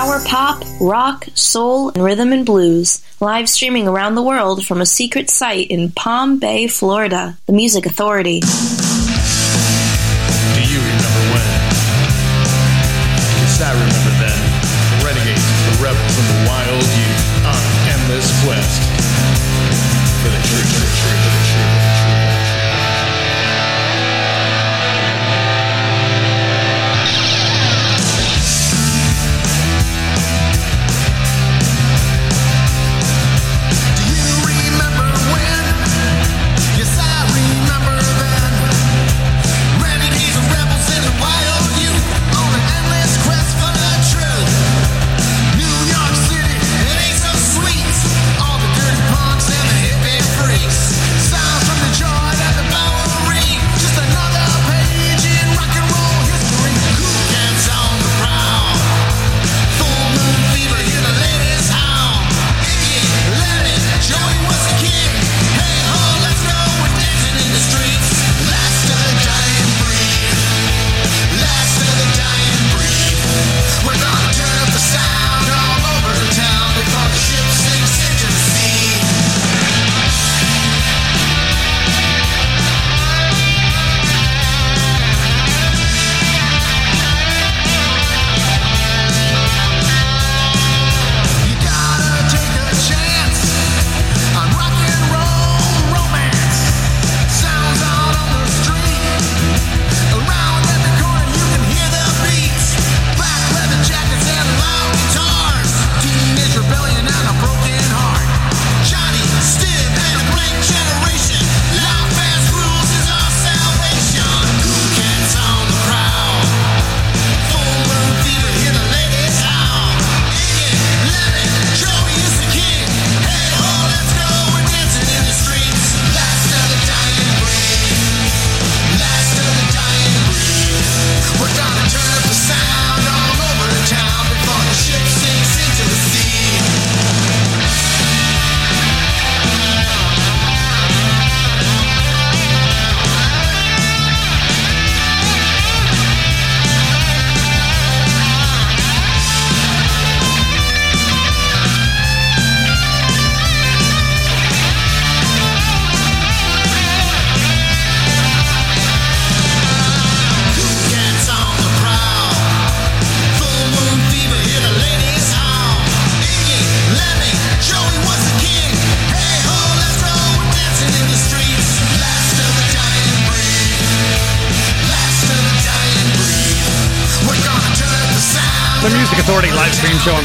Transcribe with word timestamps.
power 0.00 0.24
pop, 0.24 0.64
rock, 0.80 1.26
soul, 1.34 1.90
and 1.90 2.02
rhythm 2.02 2.32
and 2.32 2.46
blues, 2.46 3.04
live 3.20 3.46
streaming 3.50 3.86
around 3.86 4.14
the 4.14 4.22
world 4.22 4.64
from 4.64 4.80
a 4.80 4.86
secret 4.86 5.28
site 5.28 5.70
in 5.70 5.92
Palm 5.92 6.38
Bay, 6.38 6.66
Florida, 6.66 7.36
the 7.44 7.52
Music 7.52 7.84
Authority. 7.84 8.40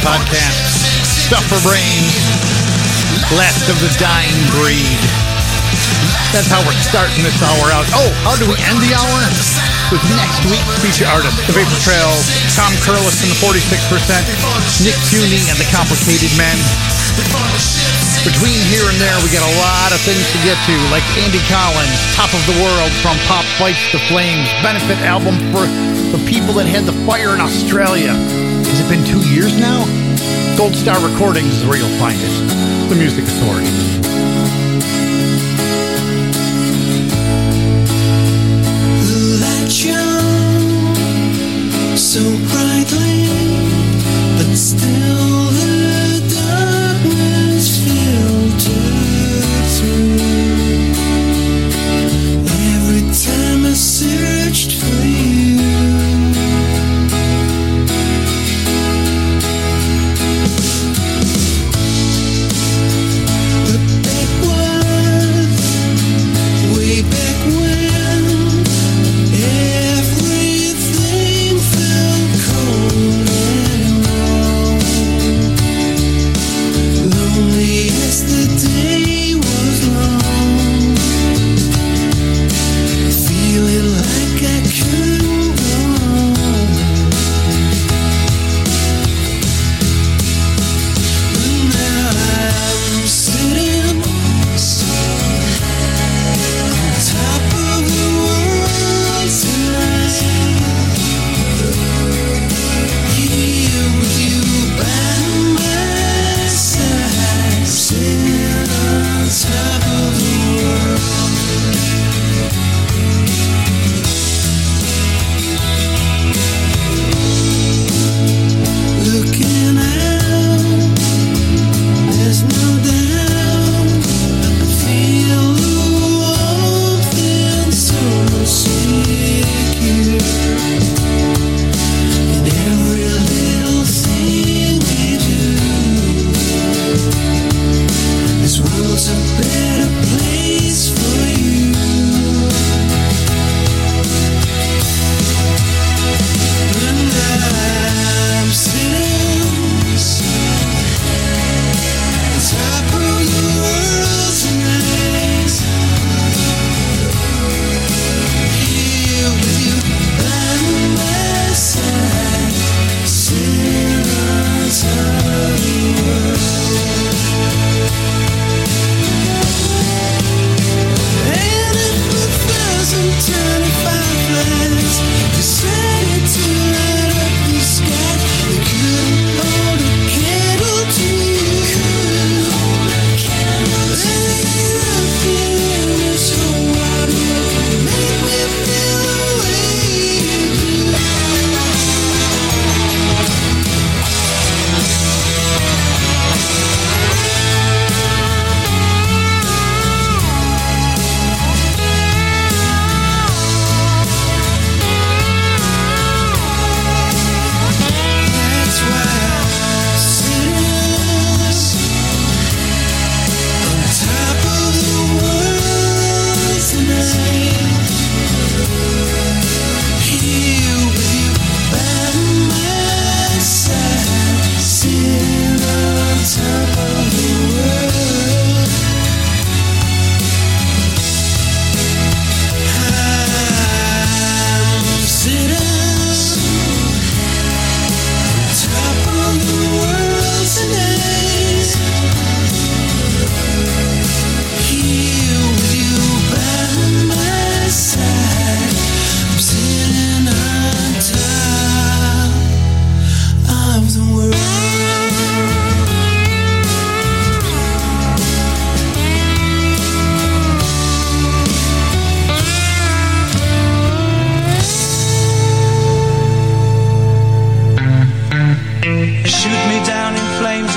podcast. 0.05 1.33
for 1.49 1.57
brains. 1.65 2.13
Last 3.33 3.65
of 3.73 3.77
the 3.81 3.89
Dying 3.97 4.37
Breed. 4.53 5.01
That's 6.29 6.45
how 6.45 6.61
we're 6.61 6.77
starting 6.77 7.25
this 7.25 7.41
hour 7.41 7.73
out. 7.73 7.89
Oh, 7.97 8.13
how 8.21 8.37
do 8.37 8.45
we 8.45 8.53
end 8.69 8.77
the 8.85 8.93
hour? 8.93 9.17
With 9.89 10.05
next 10.13 10.45
week's 10.45 10.77
feature 10.85 11.09
artist, 11.09 11.41
The 11.49 11.57
Vapor 11.57 11.79
Trail, 11.81 12.13
Tom 12.53 12.69
Curlis 12.85 13.25
and 13.25 13.33
the 13.33 13.39
46%, 13.41 14.85
Nick 14.85 14.97
Cuny 15.09 15.41
and 15.49 15.57
the 15.57 15.65
Complicated 15.73 16.29
Men. 16.37 16.57
Between 18.21 18.61
here 18.69 18.85
and 18.85 18.97
there, 19.01 19.17
we 19.25 19.33
got 19.33 19.45
a 19.45 19.55
lot 19.57 19.89
of 19.89 19.97
things 20.05 20.21
to 20.21 20.39
get 20.45 20.57
to, 20.69 20.75
like 20.93 21.05
Andy 21.17 21.41
Collins, 21.49 21.97
Top 22.13 22.29
of 22.29 22.41
the 22.45 22.57
World 22.61 22.93
from 23.01 23.17
Pop 23.25 23.45
Fights 23.57 23.81
the 23.89 24.01
Flames, 24.05 24.49
benefit 24.61 25.01
album 25.01 25.33
for 25.49 25.65
the 26.13 26.21
people 26.29 26.53
that 26.61 26.69
had 26.69 26.85
the 26.85 26.93
fire 27.09 27.33
in 27.33 27.41
Australia 27.41 28.13
been 28.89 29.03
two 29.03 29.27
years 29.29 29.57
now? 29.57 29.85
Gold 30.57 30.75
Star 30.75 30.95
Recordings 31.07 31.57
is 31.57 31.65
where 31.65 31.77
you'll 31.77 31.97
find 31.97 32.17
it. 32.19 32.89
The 32.89 32.95
Music 32.95 33.23
Authority. 33.23 33.94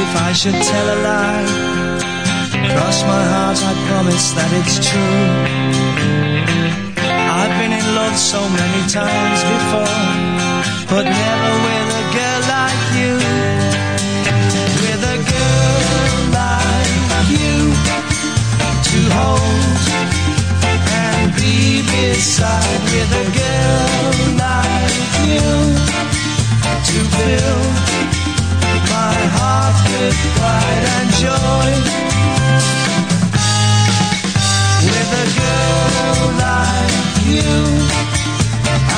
If 0.08 0.16
I 0.28 0.32
should 0.32 0.58
tell 0.70 0.87
a 0.96 0.99
lie. 1.08 1.46
Cross 2.72 2.99
my 3.12 3.25
heart, 3.32 3.58
I 3.70 3.72
promise 3.88 4.26
that 4.37 4.50
it's 4.58 4.76
true. 4.88 5.25
I've 7.38 7.55
been 7.60 7.75
in 7.81 7.87
love 7.99 8.16
so 8.16 8.40
many 8.58 8.82
times 8.88 9.40
before, 9.52 10.05
but 10.93 11.05
never 11.05 11.52
with 11.66 12.00
a 12.02 12.05
girl 12.16 12.40
like 12.56 12.84
you. 12.99 13.14
With 14.82 15.02
a 15.14 15.19
girl 15.32 16.16
like 16.40 17.28
you 17.37 17.56
to 18.88 18.99
hold 19.19 19.81
and 21.04 21.28
be 21.37 21.84
beside. 21.93 22.81
With 22.93 23.12
a 23.25 23.26
girl 23.40 24.12
like 24.44 25.12
you 25.28 25.49
to 26.88 26.99
fill 27.16 28.18
my 29.28 29.36
heart 29.40 29.76
with 29.92 30.19
pride 30.36 30.84
and 30.96 31.10
joy. 31.25 31.70
With 34.84 35.10
a 35.22 35.28
girl 35.40 36.20
like 36.46 37.06
you, 37.32 37.54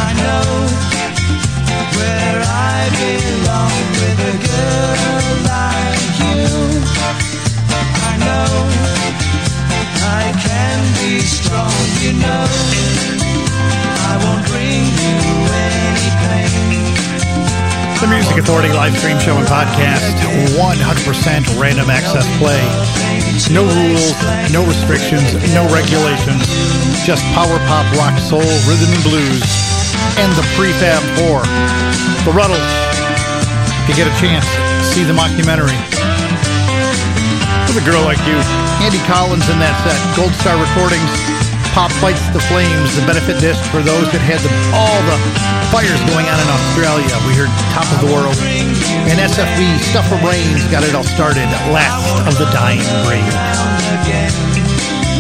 I 0.05 0.11
know 0.23 0.49
where 1.97 2.41
I 2.43 2.79
belong. 3.01 3.75
With 4.01 4.21
a 4.31 4.37
girl 4.49 5.27
like 5.55 6.15
you, 6.27 6.47
I 8.09 8.15
know 8.27 8.51
I 10.19 10.27
can 10.47 10.79
be 10.99 11.21
strong. 11.21 11.81
You 12.05 12.13
know, 12.25 12.47
I 14.09 14.15
won't 14.23 14.45
bring 14.49 14.85
you 15.03 15.40
Music 18.31 18.47
Authority 18.47 18.73
live 18.73 18.97
stream 18.97 19.19
show 19.19 19.35
and 19.35 19.47
podcast, 19.49 20.15
100% 20.55 21.59
random 21.59 21.91
access 21.91 22.23
play. 22.39 22.63
No 23.51 23.67
rules, 23.67 24.15
no 24.55 24.63
restrictions, 24.63 25.35
no 25.51 25.67
regulations. 25.67 26.47
Just 27.03 27.27
power 27.35 27.59
pop, 27.67 27.83
rock, 27.99 28.15
soul, 28.23 28.47
rhythm 28.71 28.87
and 28.95 29.03
blues. 29.03 29.43
And 30.23 30.31
the 30.39 30.47
prefab 30.55 31.03
four. 31.19 31.43
The 32.23 32.31
Rutles. 32.31 32.71
If 33.83 33.99
you 33.99 33.99
get 33.99 34.07
a 34.07 34.15
chance, 34.23 34.47
see 34.87 35.03
the 35.03 35.13
mockumentary. 35.13 35.75
With 37.67 37.83
a 37.83 37.85
girl 37.85 38.05
like 38.07 38.23
you. 38.31 38.39
Andy 38.87 39.03
Collins 39.11 39.51
in 39.51 39.59
that 39.59 39.75
set. 39.83 39.99
Gold 40.15 40.31
Star 40.39 40.55
Recordings. 40.55 41.40
Pop 41.73 41.93
Fights 42.03 42.27
the 42.35 42.43
Flames, 42.51 42.97
the 42.99 43.07
benefit 43.07 43.39
disc 43.39 43.63
for 43.71 43.79
those 43.79 44.11
that 44.11 44.19
had 44.19 44.43
the, 44.43 44.51
all 44.75 44.99
the 45.07 45.17
fires 45.71 46.03
going 46.11 46.27
on 46.27 46.39
in 46.43 46.49
Australia. 46.51 47.15
We 47.27 47.33
heard 47.39 47.53
Top 47.71 47.87
of 47.95 48.03
the 48.03 48.11
World. 48.11 48.35
And 49.07 49.17
SFB, 49.23 49.79
Stuff 49.79 50.07
for 50.11 50.19
Brains, 50.19 50.67
got 50.67 50.83
it 50.83 50.95
all 50.99 51.07
started. 51.07 51.47
Last 51.71 52.27
of 52.27 52.35
the 52.43 52.51
Dying 52.51 52.83
Breed. 53.07 53.23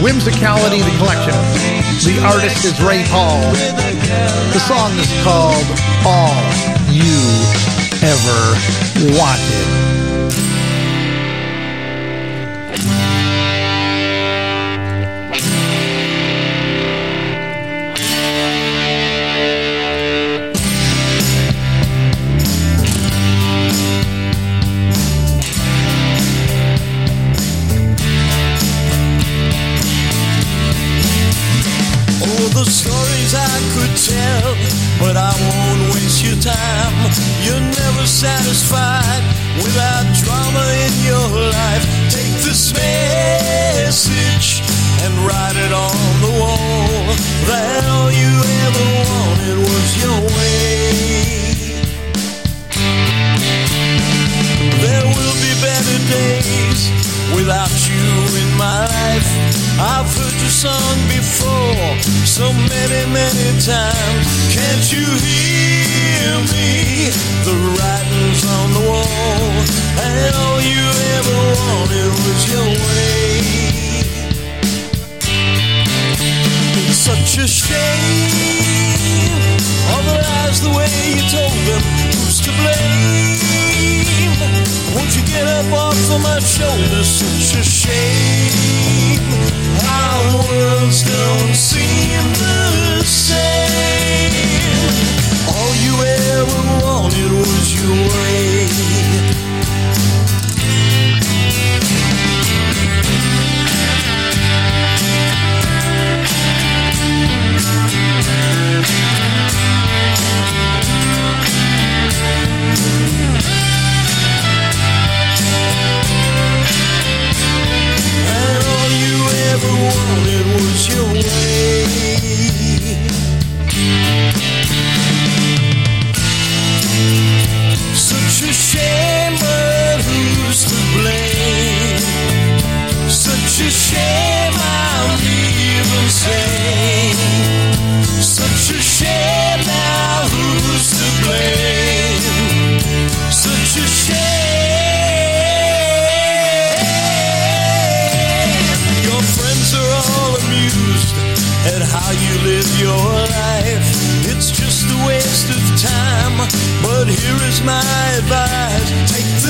Whimsicality, 0.02 0.82
the 0.82 0.94
collection. 0.98 1.36
The 2.02 2.18
artist 2.26 2.64
is 2.64 2.80
Ray 2.82 3.04
Paul. 3.14 3.46
The 4.50 4.62
song 4.66 4.90
is 4.98 5.10
called 5.22 5.66
All 6.02 6.34
You 6.90 7.20
Ever 8.02 8.40
Wanted. 9.14 9.99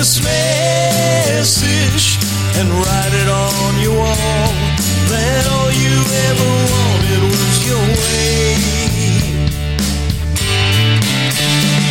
This 0.00 0.24
message 0.24 2.16
and 2.56 2.66
write 2.72 3.12
it 3.12 3.28
on 3.28 3.76
your 3.84 3.92
wall. 3.92 4.48
That 5.12 5.44
all 5.52 5.68
you 5.76 5.92
ever 6.24 6.50
wanted 6.72 7.20
was 7.28 7.56
your 7.68 7.84
way. 8.00 8.56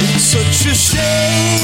It's 0.10 0.26
such 0.26 0.66
a 0.66 0.74
shame. 0.74 1.62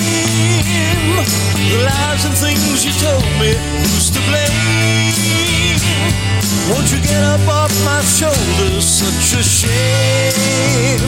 The 1.65 1.81
lies 1.81 2.21
and 2.29 2.37
things 2.37 2.85
you 2.85 2.93
told 3.01 3.25
me, 3.41 3.57
who's 3.81 4.13
to 4.13 4.21
blame? 4.29 4.53
Won't 6.69 6.93
you 6.93 7.01
get 7.01 7.23
up 7.25 7.41
off 7.49 7.73
my 7.89 8.05
shoulders? 8.05 8.85
Such 8.85 9.33
a 9.33 9.41
shame. 9.41 11.01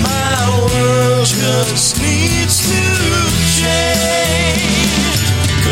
My 0.00 0.48
world 0.72 1.28
just 1.28 2.00
needs 2.00 2.56
to 2.72 2.80
change. 3.60 4.77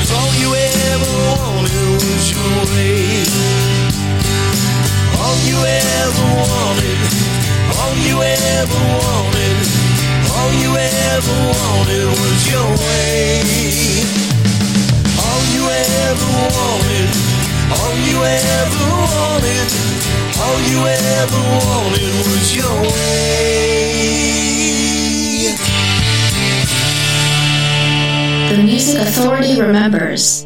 Cause 0.06 0.18
all 0.22 0.34
you 0.38 0.54
ever 0.54 1.14
wanted 1.34 1.98
was 1.98 2.30
your 2.30 2.54
way. 2.70 3.26
All 5.18 5.38
you 5.42 5.58
ever 5.58 6.26
wanted, 6.46 6.98
all 7.74 7.94
you 8.06 8.22
ever 8.22 8.82
wanted, 9.02 9.56
all 10.30 10.52
you 10.62 10.70
ever 10.78 11.38
wanted 11.58 12.06
was 12.06 12.40
your 12.46 12.70
way. 12.86 13.42
All 15.26 15.42
you 15.50 15.64
ever 15.74 16.30
wanted, 16.54 17.10
all 17.74 17.96
you 18.06 18.18
ever 18.22 18.86
wanted, 19.10 19.66
all 20.38 20.58
you 20.70 20.86
ever 20.86 21.42
wanted 21.66 22.14
was 22.30 22.54
your 22.54 22.82
way. 22.94 23.85
the 28.56 28.62
Music 28.62 28.98
Authority 29.02 29.60
remembers. 29.60 30.45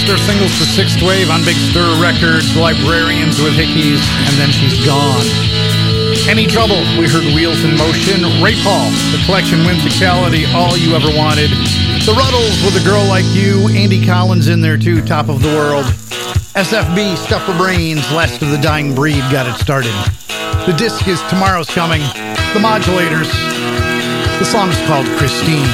Stir 0.00 0.16
singles 0.16 0.56
for 0.56 0.64
Sixth 0.64 1.02
Wave 1.02 1.28
on 1.28 1.44
Big 1.44 1.56
Stir 1.56 1.84
Records, 2.00 2.56
Librarians 2.56 3.38
with 3.40 3.52
Hickeys, 3.52 4.00
and 4.24 4.34
then 4.40 4.50
she's 4.50 4.80
gone. 4.86 5.26
Any 6.26 6.46
Trouble, 6.46 6.80
we 6.96 7.06
heard 7.06 7.24
Wheels 7.36 7.62
in 7.64 7.76
Motion, 7.76 8.24
Ray 8.42 8.56
Paul, 8.64 8.88
the 9.12 9.20
collection 9.26 9.60
Whimsicality, 9.60 10.48
All 10.54 10.76
You 10.76 10.96
Ever 10.96 11.12
Wanted, 11.14 11.50
The 12.08 12.16
Rutles 12.16 12.64
with 12.64 12.80
A 12.80 12.84
Girl 12.84 13.04
Like 13.04 13.26
You, 13.36 13.68
Andy 13.76 14.04
Collins 14.04 14.48
in 14.48 14.62
there 14.62 14.78
too, 14.78 15.04
Top 15.04 15.28
of 15.28 15.42
the 15.42 15.48
World, 15.48 15.84
SFB, 16.56 17.16
Stuff 17.16 17.44
for 17.44 17.56
Brains, 17.58 18.00
Last 18.10 18.40
of 18.40 18.50
the 18.50 18.58
Dying 18.58 18.94
Breed 18.94 19.20
got 19.30 19.46
it 19.46 19.60
started. 19.60 19.92
The 20.66 20.74
disc 20.78 21.06
is 21.08 21.20
Tomorrow's 21.28 21.68
Coming, 21.68 22.00
The 22.00 22.60
Modulators, 22.60 23.28
the 24.40 24.46
song 24.46 24.70
is 24.70 24.80
called 24.86 25.04
Kristine. 25.18 25.68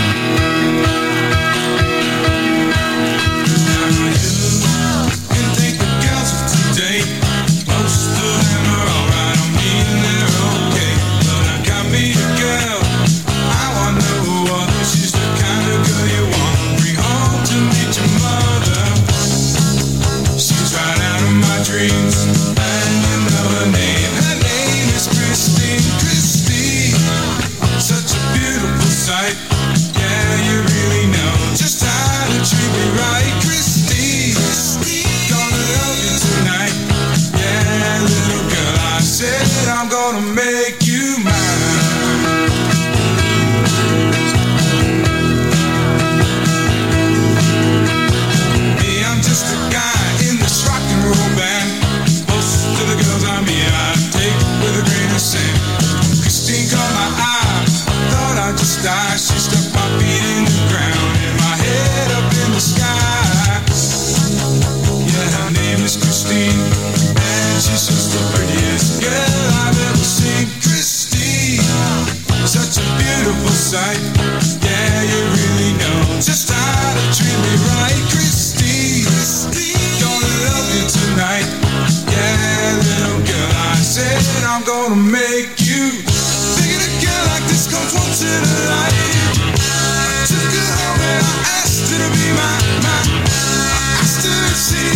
see, 94.67 94.91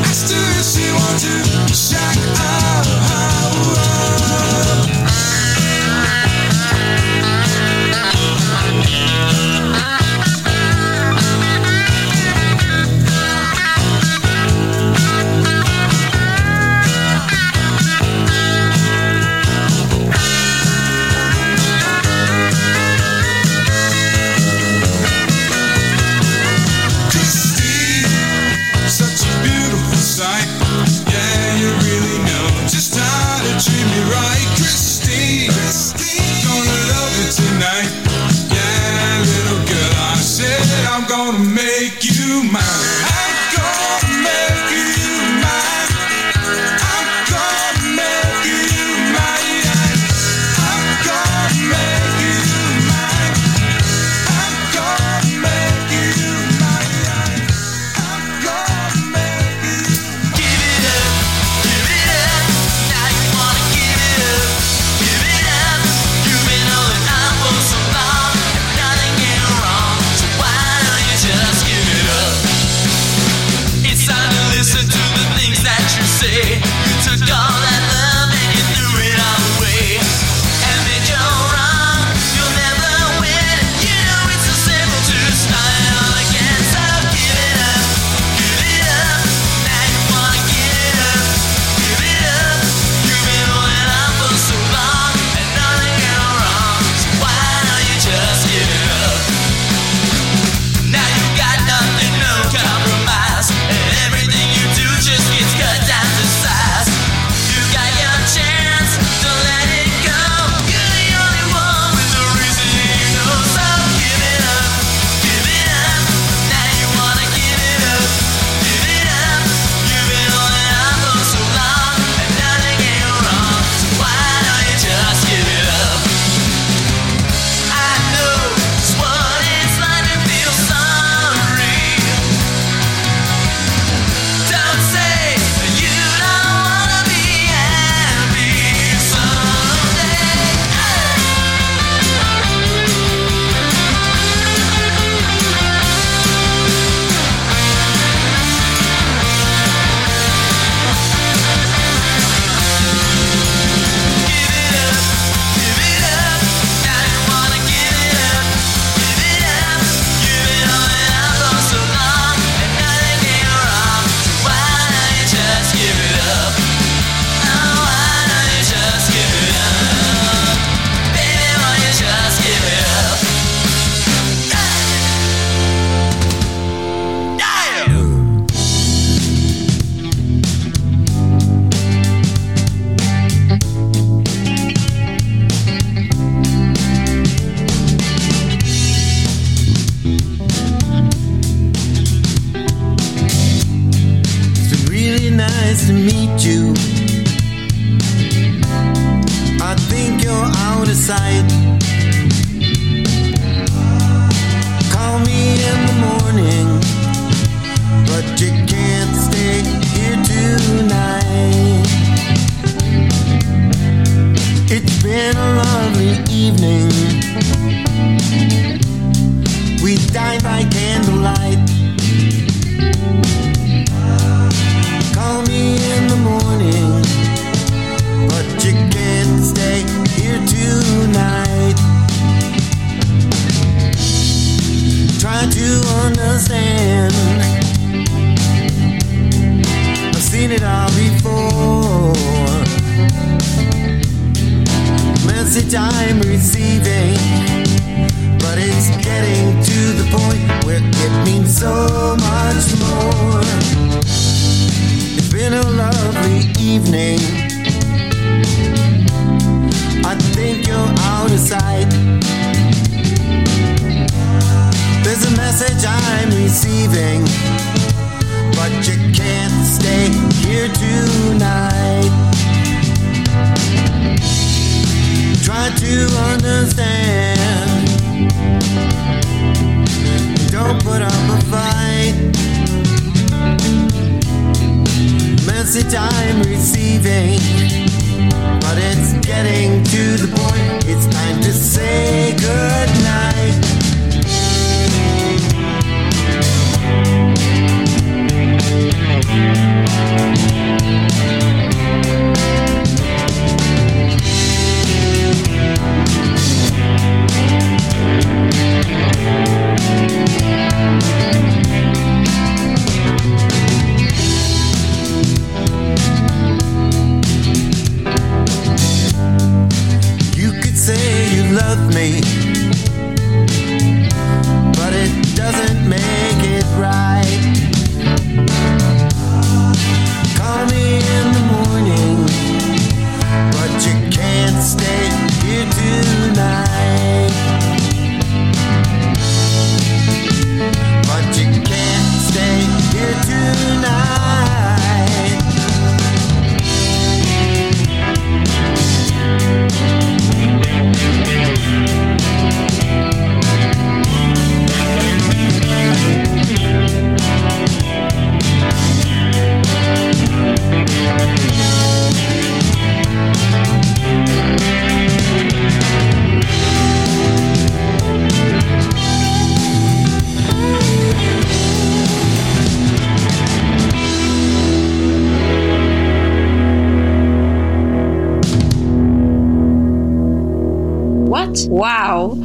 I 0.00 0.12
if 0.58 0.64
she 0.64 0.86
wanted 0.92 1.66
to 1.66 1.74
shack 1.74 2.16
out. 2.38 3.95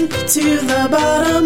Sink 0.00 0.12
to 0.28 0.66
the 0.66 0.88
bottom 0.90 1.39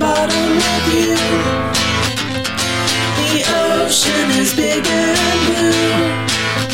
bottom 0.00 0.56
with 0.56 0.86
you. 0.96 1.12
The 3.20 3.44
ocean 3.68 4.26
is 4.40 4.56
big 4.56 4.80
and 4.80 5.40
blue. 5.46 5.92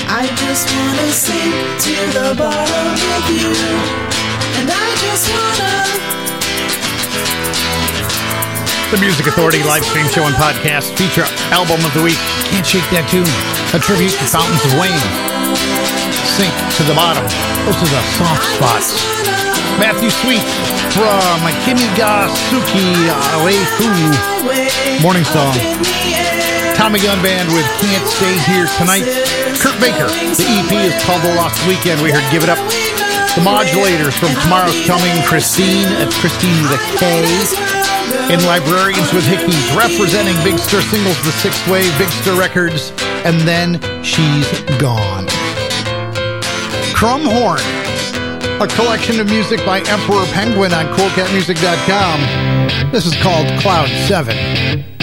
I 0.06 0.30
just 0.46 0.70
wanna 0.70 1.10
sink 1.10 1.54
to 1.86 1.96
the 2.14 2.28
bottom 2.38 2.86
with 2.94 3.26
you. 3.34 3.50
And 4.62 4.70
I 4.70 4.88
just 5.02 5.26
wanna 5.34 5.74
The 8.92 8.98
Music 9.02 9.26
Authority 9.26 9.64
live 9.64 9.84
stream 9.84 10.06
show 10.06 10.22
and 10.22 10.36
podcast 10.36 10.94
feature 10.96 11.26
album 11.50 11.84
of 11.84 11.92
the 11.92 12.02
week. 12.06 12.22
Can't 12.54 12.64
shake 12.64 12.86
that 12.94 13.10
tune. 13.10 13.26
A 13.74 13.82
tribute 13.82 14.14
to 14.14 14.26
Fountains 14.30 14.62
of 14.62 14.78
Wayne. 14.78 15.02
Sink 16.38 16.54
to 16.78 16.82
the 16.86 16.94
bottom. 16.94 17.26
This 17.66 17.82
is 17.82 17.90
a 17.90 18.02
soft 18.14 18.46
spot. 18.54 19.45
Matthew 19.78 20.08
Sweet 20.08 20.40
from 20.96 21.40
Kimigasuki 21.64 22.88
Awefu. 23.36 23.92
Morning 25.02 25.24
song. 25.24 25.52
Tommy 26.74 27.00
Gunn 27.00 27.20
Band 27.22 27.48
with 27.52 27.66
Can't 27.80 28.06
Stay 28.08 28.36
Here 28.48 28.64
Tonight. 28.80 29.04
Kurt 29.60 29.76
Baker. 29.80 30.08
The 30.08 30.46
EP 30.48 30.72
is 30.88 30.96
called 31.04 31.20
The 31.22 31.34
Lost 31.36 31.60
Weekend. 31.68 32.00
We 32.00 32.10
heard 32.10 32.24
Give 32.32 32.42
It 32.42 32.48
Up. 32.48 32.58
The 33.36 33.44
Modulators 33.44 34.16
from 34.16 34.32
Tomorrow's 34.40 34.80
Coming. 34.86 35.12
Kristine 35.28 35.88
at 36.00 36.08
Kristine 36.24 36.64
a 36.72 36.78
K. 36.96 37.76
In 38.32 38.40
Librarians 38.44 39.12
with 39.12 39.24
Hickeys, 39.24 39.76
representing 39.76 40.34
Big 40.42 40.58
Stir 40.58 40.80
Singles, 40.80 41.20
The 41.22 41.32
Sixth 41.32 41.68
Wave, 41.68 41.92
Big 41.98 42.08
Stir 42.08 42.38
Records, 42.38 42.92
and 43.24 43.40
then 43.46 43.78
She's 44.02 44.48
Gone. 44.80 45.26
Crumhorn, 46.96 47.60
a 48.60 48.66
collection 48.68 49.20
of 49.20 49.26
music 49.26 49.64
by 49.66 49.80
Emperor 49.80 50.24
Penguin 50.32 50.72
on 50.72 50.86
CoolCatMusic.com. 50.96 52.90
This 52.90 53.04
is 53.04 53.14
called 53.16 53.46
Cloud 53.60 53.88
7. 54.08 54.95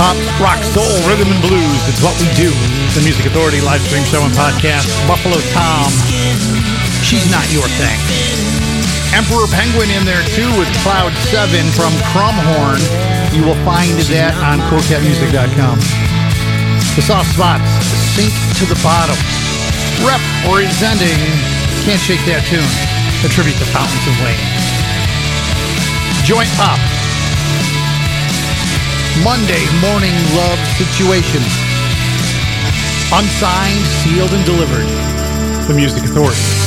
Pop, 0.00 0.16
rock, 0.40 0.56
soul, 0.64 0.88
rhythm, 1.04 1.28
and 1.28 1.44
blues. 1.44 1.80
It's 1.84 2.00
what 2.00 2.16
we 2.16 2.24
do. 2.32 2.48
The 2.96 3.04
Music 3.04 3.28
Authority 3.28 3.60
live 3.60 3.84
stream 3.84 4.00
show 4.08 4.24
and 4.24 4.32
podcast. 4.32 4.88
Buffalo 5.04 5.36
Tom. 5.52 5.92
She's 7.04 7.28
not 7.28 7.44
your 7.52 7.68
thing. 7.76 8.00
Emperor 9.12 9.44
Penguin 9.52 9.92
in 9.92 10.08
there 10.08 10.24
too 10.32 10.48
with 10.56 10.72
Cloud 10.80 11.12
7 11.28 11.52
from 11.76 11.92
Crumhorn. 12.16 12.80
You 13.36 13.44
will 13.44 13.60
find 13.60 13.92
that 14.08 14.32
on 14.40 14.64
coolcatmusic.com. 14.72 15.76
The 16.96 17.04
soft 17.04 17.28
spots 17.36 17.68
sink 18.16 18.32
to 18.56 18.64
the 18.64 18.80
bottom. 18.80 19.20
Representing 20.00 21.20
Can't 21.84 22.00
Shake 22.00 22.24
That 22.24 22.40
Tune. 22.48 22.64
A 23.20 23.28
tribute 23.28 23.60
to 23.60 23.68
Fountains 23.68 24.06
of 24.08 24.16
Wayne. 24.24 24.48
Joint 26.24 26.48
Pop. 26.56 26.80
Monday 29.24 29.66
Morning 29.82 30.14
Love 30.34 30.58
Situation. 30.78 31.42
Unsigned, 33.12 33.84
sealed, 34.00 34.32
and 34.32 34.44
delivered. 34.46 34.86
The 35.66 35.74
Music 35.74 36.04
Authority. 36.04 36.59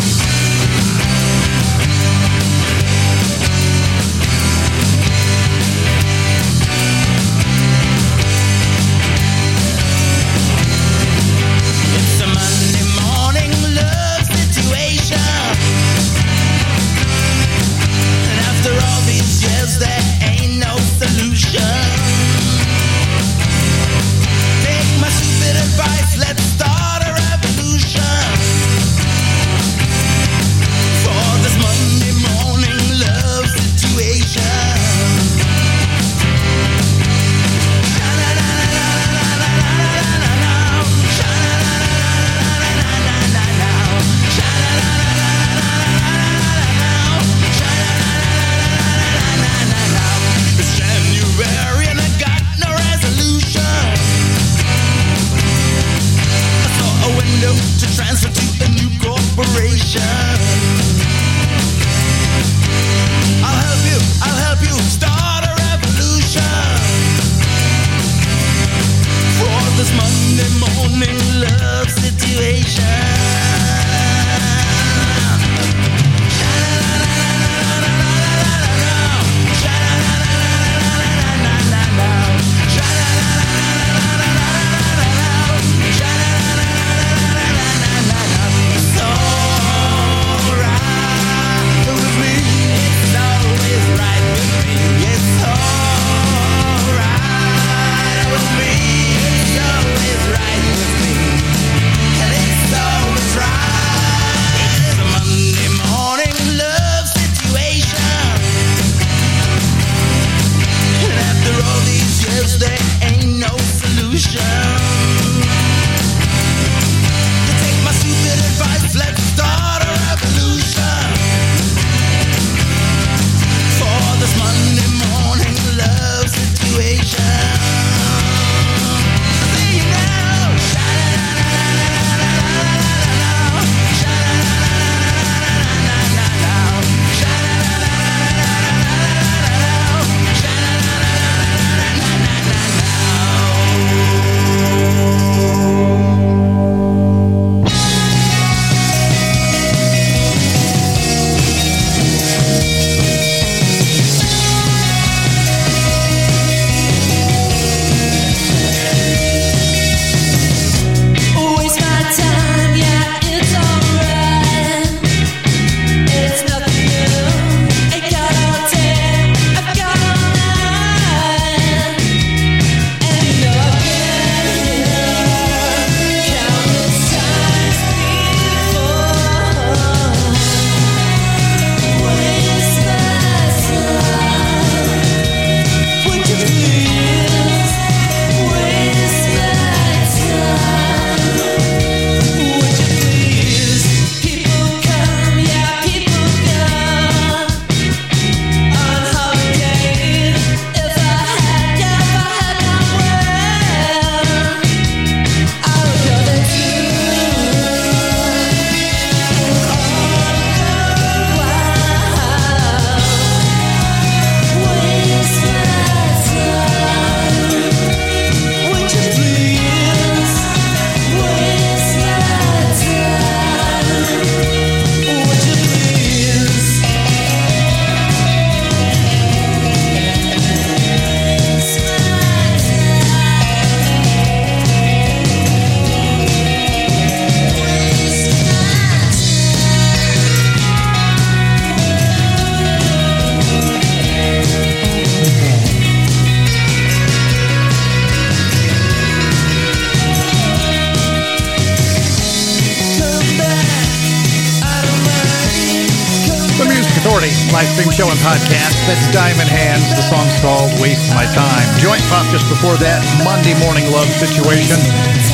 show 257.93 258.09
and 258.09 258.17
podcast. 258.25 258.73
That's 258.89 259.05
Diamond 259.13 259.45
Hands. 259.53 259.85
The 259.93 260.01
song's 260.09 260.33
called 260.41 260.73
Waste 260.81 261.13
My 261.13 261.29
Time. 261.37 261.67
Joint 261.77 262.01
Pop 262.09 262.25
just 262.33 262.49
before 262.49 262.73
that, 262.81 263.05
Monday 263.21 263.53
Morning 263.61 263.85
Love 263.93 264.09
Situation. 264.17 264.81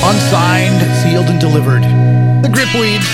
Unsigned, 0.04 0.84
sealed, 1.00 1.32
and 1.32 1.40
delivered. 1.40 1.88
The 2.44 2.52
Gripweeds. 2.52 3.08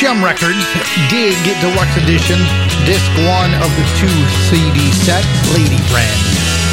JEM 0.00 0.24
Records, 0.24 0.64
Dig 1.12 1.36
Deluxe 1.60 1.96
Edition, 2.00 2.40
Disc 2.88 3.08
1 3.28 3.52
of 3.60 3.70
the 3.76 3.86
2 4.00 4.08
CD 4.48 4.88
set, 5.04 5.24
Lady 5.52 5.80
Friends. 5.92 6.65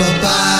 Bye-bye. 0.00 0.59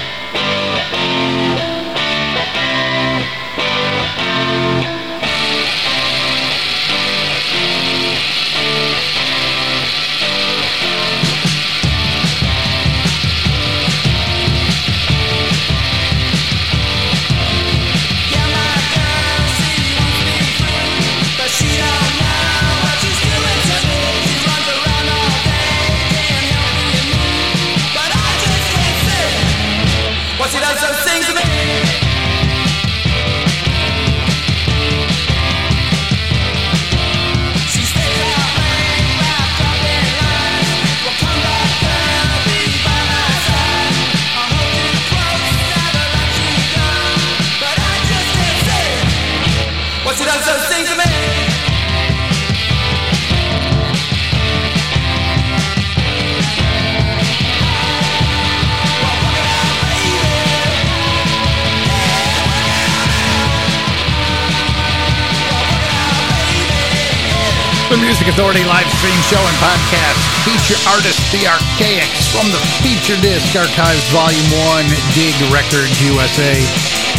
Music 68.11 68.27
Authority 68.27 68.67
live 68.67 68.91
stream 68.99 69.15
show 69.31 69.39
and 69.39 69.57
podcast. 69.63 70.19
Feature 70.43 70.75
artist 70.91 71.15
The 71.31 71.47
Archaics 71.47 72.27
from 72.27 72.43
the 72.51 72.59
feature 72.83 73.15
disc 73.23 73.55
archives 73.55 74.03
volume 74.11 74.43
1 74.67 74.83
Dig 75.15 75.31
Records 75.47 75.95
USA. 76.03 76.59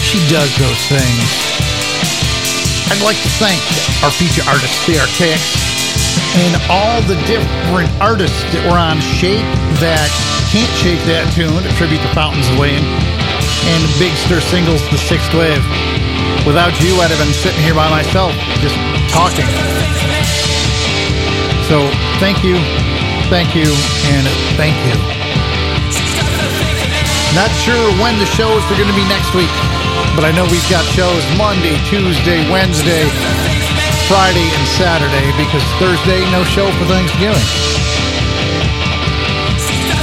She 0.04 0.20
does 0.28 0.52
those 0.60 0.82
things. 0.92 1.24
I'd 2.92 3.00
like 3.00 3.16
to 3.24 3.32
thank 3.40 3.56
our 4.04 4.12
feature 4.12 4.44
artist 4.44 4.76
The 4.84 5.00
Archaics 5.00 5.56
and 6.44 6.60
all 6.68 7.00
the 7.08 7.16
different 7.24 7.88
artists 7.96 8.44
that 8.52 8.60
were 8.68 8.76
on 8.76 9.00
Shape 9.16 9.48
That 9.80 10.12
Can't 10.52 10.68
Shake 10.76 11.00
That 11.08 11.24
Tune, 11.32 11.56
a 11.56 11.72
tribute 11.80 12.04
to 12.04 12.10
Fountains 12.12 12.44
of 12.52 12.60
Wayne, 12.60 12.84
and 12.84 13.80
Big 13.96 14.12
Stir 14.28 14.44
Singles, 14.44 14.84
The 14.92 15.00
Sixth 15.00 15.32
Wave. 15.32 15.64
Without 16.44 16.76
you, 16.84 17.00
I'd 17.00 17.08
have 17.08 17.16
been 17.16 17.32
sitting 17.32 17.64
here 17.64 17.72
by 17.72 17.88
myself, 17.88 18.36
just 18.60 18.76
talking. 19.08 19.48
So 21.68 21.88
thank 22.18 22.44
you, 22.44 22.58
thank 23.30 23.54
you, 23.54 23.68
and 24.12 24.24
thank 24.58 24.76
you. 24.84 24.94
Not 27.32 27.48
sure 27.64 27.88
when 28.02 28.18
the 28.20 28.28
shows 28.28 28.60
are 28.68 28.76
going 28.76 28.92
to 28.92 28.98
be 28.98 29.08
next 29.08 29.32
week, 29.32 29.48
but 30.12 30.28
I 30.28 30.36
know 30.36 30.44
we've 30.52 30.68
got 30.68 30.84
shows 30.92 31.24
Monday, 31.40 31.80
Tuesday, 31.88 32.44
Wednesday, 32.52 33.08
Friday, 34.04 34.44
and 34.44 34.66
Saturday 34.76 35.32
because 35.40 35.64
Thursday, 35.80 36.20
no 36.28 36.44
show 36.44 36.68
for 36.76 36.84
Thanksgiving. 36.84 37.40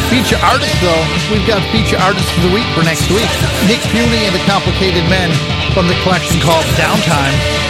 Feature 0.09 0.41
artist, 0.41 0.73
though, 0.81 1.05
we've 1.29 1.45
got 1.45 1.61
feature 1.69 2.01
artist 2.01 2.25
of 2.33 2.49
the 2.49 2.53
week 2.55 2.65
for 2.73 2.81
next 2.81 3.05
week. 3.13 3.29
Nick 3.69 3.77
Piunti 3.93 4.25
and 4.25 4.33
the 4.33 4.41
Complicated 4.49 5.05
Men 5.05 5.29
from 5.77 5.85
the 5.85 5.93
collection 6.01 6.41
called 6.41 6.65
Downtime. 6.81 7.68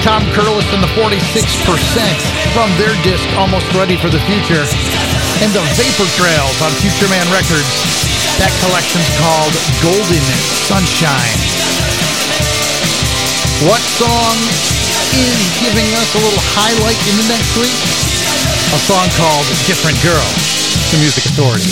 Tom 0.00 0.24
Curless 0.32 0.64
and 0.72 0.80
the 0.80 0.88
46% 0.96 1.44
from 2.56 2.72
their 2.80 2.96
disc 3.04 3.24
Almost 3.36 3.68
Ready 3.76 4.00
for 4.00 4.08
the 4.08 4.20
Future. 4.24 4.64
And 5.44 5.52
the 5.52 5.60
Vapor 5.76 6.08
Trails 6.16 6.56
on 6.64 6.72
Futureman 6.80 7.28
Records. 7.28 7.68
That 8.40 8.48
collection's 8.64 9.04
called 9.20 9.52
Golden 9.84 10.24
Sunshine. 10.64 11.36
What 13.68 13.84
song 14.00 14.40
is 15.20 15.36
giving 15.60 15.88
us 16.00 16.08
a 16.16 16.20
little 16.24 16.44
highlight 16.56 17.00
in 17.04 17.20
the 17.20 17.28
next 17.28 17.52
week? 17.60 17.76
A 18.72 18.80
song 18.80 19.04
called 19.20 19.44
Different 19.68 20.00
Girl. 20.00 20.28
The 20.96 20.98
Music 21.04 21.28
Authority. 21.28 21.68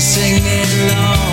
Sing 0.00 0.42
along. 0.44 1.29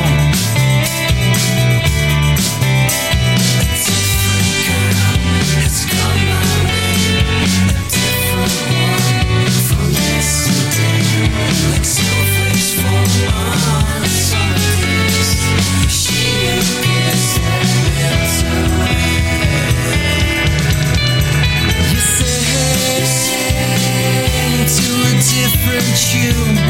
Different 25.67 26.55
tune. 26.55 26.66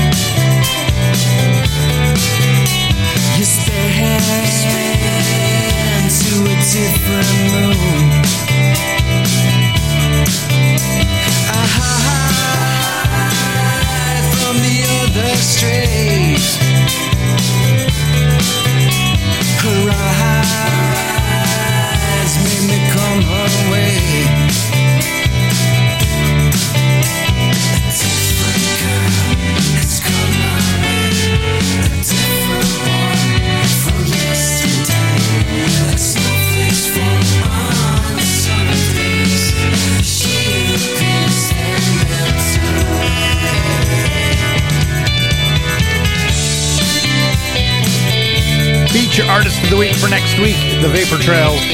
Next 50.37 50.53
week, 50.53 50.81
The 50.85 50.89
Vapor 50.93 51.17
Trails. 51.17 51.65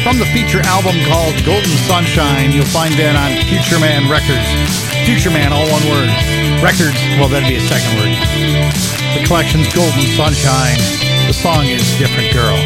From 0.00 0.16
the 0.16 0.24
feature 0.32 0.64
album 0.64 0.96
called 1.04 1.36
Golden 1.44 1.76
Sunshine, 1.84 2.48
you'll 2.48 2.64
find 2.72 2.96
that 2.96 3.12
on 3.12 3.36
Futureman 3.44 4.08
Records. 4.08 4.48
Futureman, 5.04 5.52
all 5.52 5.68
one 5.68 5.84
word. 5.84 6.08
Records, 6.64 6.96
well, 7.20 7.28
that'd 7.28 7.44
be 7.44 7.60
a 7.60 7.66
second 7.68 7.92
word. 8.00 8.16
The 9.12 9.20
collection's 9.28 9.68
Golden 9.76 10.08
Sunshine. 10.16 10.80
The 11.28 11.36
song 11.36 11.68
is 11.68 11.84
Different 12.00 12.32
Girl. 12.32 12.56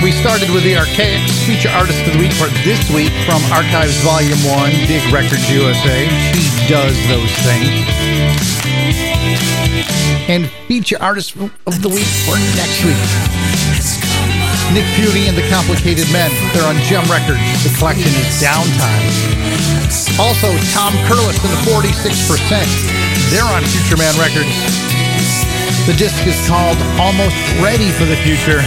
We 0.00 0.08
started 0.08 0.48
with 0.48 0.64
the 0.64 0.80
Archaics 0.80 1.36
feature 1.44 1.68
artist 1.68 2.00
of 2.08 2.16
the 2.16 2.20
week 2.24 2.32
for 2.32 2.48
this 2.64 2.80
week 2.96 3.12
from 3.28 3.44
Archives 3.52 4.00
Volume 4.00 4.40
1, 4.56 4.88
Dig 4.88 5.04
Records 5.12 5.44
USA. 5.52 6.08
She 6.32 6.48
does 6.64 6.96
those 7.12 7.32
things 7.44 7.84
and 10.28 10.48
feature 10.66 10.96
artist 11.00 11.36
of 11.36 11.82
the 11.82 11.88
week 11.88 12.08
for 12.24 12.38
next 12.56 12.84
week. 12.84 13.00
Nick 14.72 14.86
Piunti 14.96 15.28
and 15.28 15.36
the 15.36 15.46
Complicated 15.52 16.10
Men. 16.10 16.32
They're 16.54 16.66
on 16.66 16.76
JEM 16.88 17.04
Records. 17.06 17.42
The 17.62 17.70
collection 17.78 18.10
is 18.10 18.26
Downtime. 18.42 19.06
Also, 20.18 20.48
Tom 20.72 20.94
Curless 21.06 21.38
and 21.44 21.52
the 21.52 21.62
46%. 21.68 23.30
They're 23.30 23.44
on 23.44 23.62
Futureman 23.62 24.16
Records. 24.18 24.50
The 25.86 25.94
disc 25.94 26.26
is 26.26 26.40
called 26.48 26.78
Almost 26.98 27.36
Ready 27.60 27.90
for 27.92 28.04
the 28.04 28.16
Future. 28.24 28.62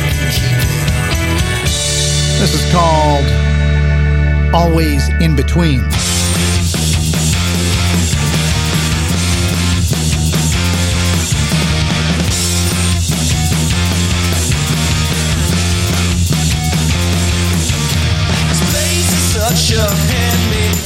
This 2.39 2.53
is 2.53 2.71
called 2.71 3.25
Always 4.53 5.09
in 5.19 5.35
Between. 5.35 5.81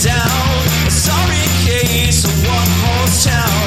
down. 0.03 0.87
A 0.87 0.91
sorry 0.91 1.45
case 1.63 2.25
of 2.25 2.33
one 2.47 2.71
horse 2.81 3.25
town. 3.25 3.60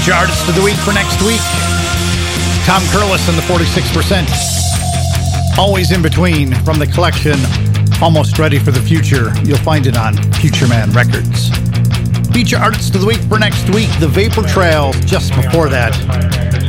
Huge 0.00 0.16
Artist 0.16 0.48
of 0.48 0.54
the 0.54 0.62
Week 0.62 0.76
for 0.76 0.94
next 0.94 1.20
week. 1.20 1.42
Tom 2.64 2.80
Curless 2.84 3.28
and 3.28 3.36
the 3.36 3.42
46%. 3.42 5.58
Always 5.58 5.92
in 5.92 6.00
between 6.00 6.54
from 6.64 6.78
the 6.78 6.86
collection 6.86 7.38
Almost 8.00 8.38
Ready 8.38 8.58
for 8.58 8.70
the 8.70 8.80
Future. 8.80 9.30
You'll 9.44 9.58
find 9.58 9.86
it 9.86 9.98
on 9.98 10.14
Futureman 10.40 10.94
Records. 10.94 11.50
Feature 12.32 12.56
Artist 12.56 12.94
of 12.94 13.02
the 13.02 13.06
Week 13.06 13.20
for 13.28 13.38
next 13.38 13.68
week, 13.74 13.90
The 14.00 14.08
Vapor 14.08 14.44
Trail. 14.44 14.94
just 15.04 15.34
before 15.34 15.68
that. 15.68 15.92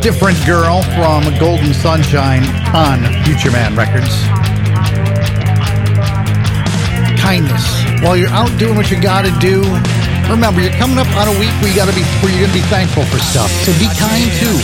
Different 0.01 0.37
Girl 0.45 0.81
from 0.99 1.23
Golden 1.39 1.73
Sunshine 1.73 2.43
on 2.75 2.99
Futureman 3.23 3.77
Records. 3.77 4.11
Kindness. 7.17 7.65
While 8.03 8.17
you're 8.17 8.27
out 8.27 8.51
doing 8.59 8.75
what 8.75 8.91
you 8.91 8.99
gotta 9.01 9.31
do, 9.39 9.63
Remember, 10.31 10.63
you're 10.63 10.71
coming 10.79 10.95
up 10.95 11.11
on 11.19 11.27
a 11.27 11.35
week 11.43 11.51
where 11.59 11.67
you 11.67 11.75
gotta 11.75 11.91
be 11.91 12.07
where 12.23 12.31
you're 12.31 12.47
gonna 12.47 12.55
be 12.55 12.63
thankful 12.71 13.03
for 13.11 13.19
stuff. 13.19 13.51
So 13.67 13.75
be 13.75 13.91
kind 13.99 14.31
too. 14.39 14.55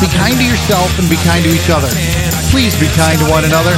Be 0.00 0.08
kind 0.08 0.32
to 0.40 0.46
yourself 0.48 0.88
and 0.96 1.04
be 1.12 1.20
kind 1.20 1.44
to 1.44 1.52
each 1.52 1.68
other. 1.68 1.92
Please 2.48 2.72
be 2.80 2.88
kind 2.96 3.20
to 3.20 3.28
one 3.28 3.44
another. 3.44 3.76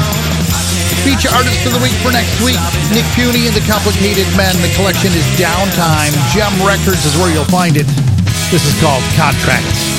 Feature 1.02 1.34
artist 1.34 1.66
of 1.66 1.74
the 1.74 1.82
week 1.82 1.98
for 2.06 2.14
next 2.14 2.38
week, 2.38 2.62
Nick 2.94 3.04
Piunti 3.18 3.50
and 3.50 3.54
the 3.58 3.66
Complicated 3.66 4.30
Men. 4.38 4.54
The 4.62 4.70
collection 4.78 5.10
is 5.10 5.26
Downtime. 5.34 6.14
JEM 6.30 6.54
Records 6.62 7.02
is 7.02 7.18
where 7.18 7.34
you'll 7.34 7.50
find 7.50 7.74
it. 7.74 7.90
This 8.54 8.62
is 8.62 8.78
called 8.78 9.02
Contracts. 9.18 9.97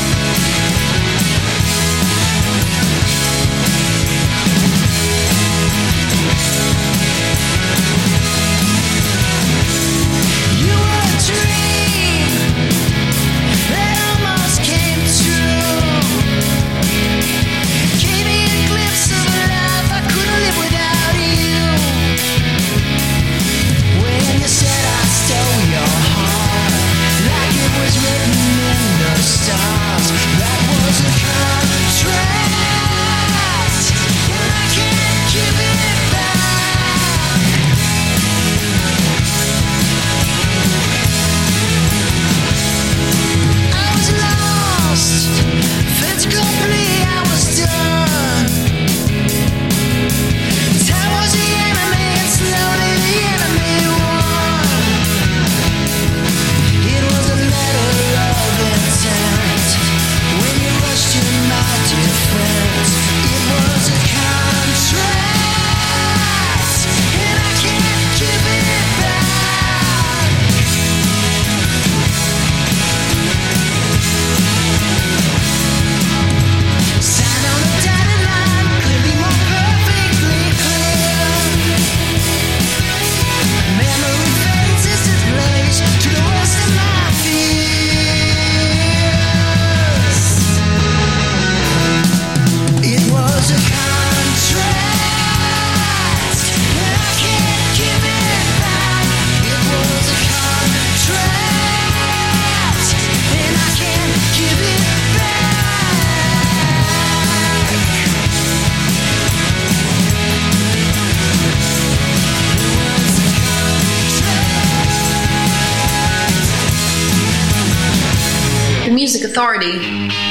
authority. 119.30 120.29